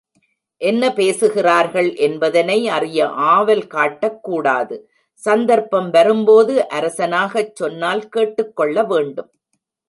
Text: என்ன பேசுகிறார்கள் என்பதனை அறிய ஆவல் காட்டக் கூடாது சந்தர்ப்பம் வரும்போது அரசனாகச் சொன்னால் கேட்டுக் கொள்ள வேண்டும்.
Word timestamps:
என்ன 0.61 0.93
பேசுகிறார்கள் 0.93 1.95
என்பதனை 1.95 2.67
அறிய 2.67 3.07
ஆவல் 3.07 3.67
காட்டக் 3.67 4.23
கூடாது 4.23 4.89
சந்தர்ப்பம் 5.23 5.89
வரும்போது 5.89 6.65
அரசனாகச் 6.69 7.55
சொன்னால் 7.55 8.09
கேட்டுக் 8.09 8.55
கொள்ள 8.55 8.83
வேண்டும். 8.83 9.31